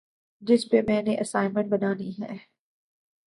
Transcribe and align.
جس 0.43 0.69
پہ 0.69 0.81
میں 0.87 1.01
نے 1.01 1.15
اسائنمنٹ 1.21 1.67
بنانی 1.69 2.11
ہے 2.19 2.35